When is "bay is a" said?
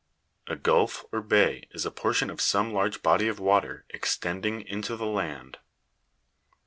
1.21-1.91